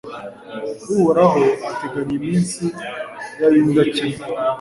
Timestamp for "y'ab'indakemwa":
3.39-4.23